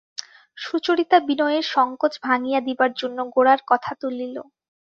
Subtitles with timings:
[0.57, 4.35] সুচরিতা বিনয়ের সংকোচ ভাঙিয়া দিবার জন্য গোরার কথা তুলিল।